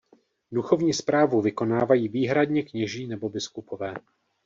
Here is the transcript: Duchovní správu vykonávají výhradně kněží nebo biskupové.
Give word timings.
Duchovní 0.51 0.93
správu 0.93 1.41
vykonávají 1.41 2.07
výhradně 2.07 2.63
kněží 2.63 3.07
nebo 3.07 3.29
biskupové. 3.29 3.93